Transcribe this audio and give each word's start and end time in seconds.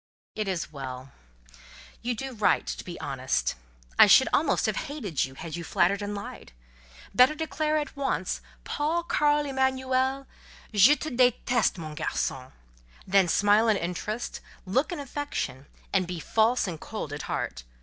"It 0.33 0.47
is 0.47 0.73
well—you 0.73 2.15
do 2.15 2.33
right 2.33 2.65
to 2.65 2.83
be 2.83 2.99
honest. 2.99 3.53
I 3.99 4.07
should 4.07 4.27
almost 4.33 4.65
have 4.65 4.75
hated 4.87 5.25
you 5.25 5.35
had 5.35 5.55
you 5.55 5.63
flattered 5.63 6.01
and 6.01 6.15
lied. 6.15 6.53
Better 7.13 7.35
declare 7.35 7.77
at 7.77 7.95
once 7.95 8.41
'Paul 8.63 9.03
Carl 9.03 9.45
Emanuel—je 9.45 10.95
te 10.95 11.09
déteste, 11.11 11.77
mon 11.77 11.95
garçon!'—than 11.95 13.27
smile 13.27 13.67
an 13.67 13.77
interest, 13.77 14.39
look 14.65 14.91
an 14.91 14.99
affection, 14.99 15.67
and 15.93 16.07
be 16.07 16.19
false 16.19 16.65
and 16.67 16.79
cold 16.81 17.13
at 17.13 17.21
heart. 17.29 17.63